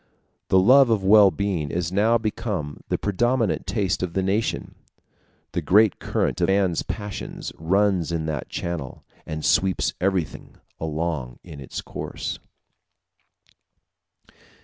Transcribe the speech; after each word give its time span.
The 0.47 0.57
love 0.57 0.89
of 0.89 1.03
well 1.03 1.29
being 1.29 1.69
is 1.69 1.91
now 1.91 2.17
become 2.17 2.81
the 2.89 2.97
predominant 2.97 3.67
taste 3.67 4.01
of 4.01 4.13
the 4.13 4.23
nation; 4.23 4.73
the 5.51 5.61
great 5.61 5.99
current 5.99 6.41
of 6.41 6.47
man's 6.47 6.81
passions 6.81 7.53
runs 7.55 8.11
in 8.11 8.25
that 8.25 8.49
channel, 8.49 9.03
and 9.27 9.45
sweeps 9.45 9.93
everything 10.01 10.55
along 10.79 11.37
in 11.43 11.59
its 11.59 11.81
course. 11.81 12.39